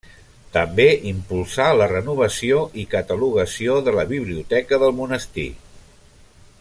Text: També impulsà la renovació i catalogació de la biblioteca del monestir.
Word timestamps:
També 0.53 0.85
impulsà 1.09 1.67
la 1.81 1.87
renovació 1.91 2.63
i 2.85 2.87
catalogació 2.95 3.77
de 3.89 3.95
la 3.99 4.07
biblioteca 4.15 4.81
del 4.85 4.97
monestir. 5.03 5.49